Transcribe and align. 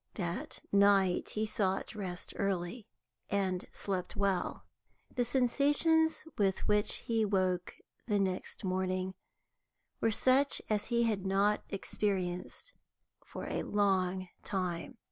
That 0.15 0.63
night 0.71 1.29
he 1.35 1.45
sought 1.45 1.93
rest 1.93 2.33
early, 2.37 2.87
and 3.29 3.65
slept 3.71 4.15
well. 4.15 4.65
The 5.13 5.23
sensations 5.23 6.23
with 6.39 6.67
which 6.67 7.03
he 7.05 7.23
woke 7.23 7.75
next 8.07 8.63
morning 8.63 9.13
were 9.99 10.09
such 10.09 10.59
as 10.71 10.85
he 10.85 11.03
had 11.03 11.23
not 11.23 11.61
experienced 11.69 12.73
for 13.23 13.45
a 13.45 13.61
long 13.61 14.27
time. 14.43 14.97